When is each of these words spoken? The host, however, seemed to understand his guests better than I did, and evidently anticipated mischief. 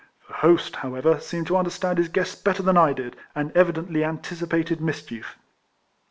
The 0.27 0.33
host, 0.33 0.77
however, 0.77 1.19
seemed 1.19 1.45
to 1.45 1.57
understand 1.57 1.99
his 1.99 2.09
guests 2.09 2.33
better 2.33 2.63
than 2.63 2.75
I 2.75 2.91
did, 2.91 3.15
and 3.35 3.51
evidently 3.53 4.03
anticipated 4.03 4.81
mischief. 4.81 5.37